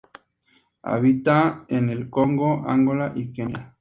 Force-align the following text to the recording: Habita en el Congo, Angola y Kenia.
Habita 0.81 1.65
en 1.67 1.91
el 1.91 2.09
Congo, 2.09 2.67
Angola 2.67 3.13
y 3.15 3.31
Kenia. 3.31 3.69